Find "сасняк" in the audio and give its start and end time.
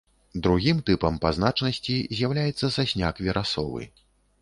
2.79-3.25